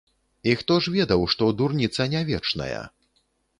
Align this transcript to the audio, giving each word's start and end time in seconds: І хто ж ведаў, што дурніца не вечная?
І 0.51 0.55
хто 0.61 0.77
ж 0.85 0.93
ведаў, 0.95 1.27
што 1.35 1.51
дурніца 1.61 2.09
не 2.17 2.25
вечная? 2.33 2.81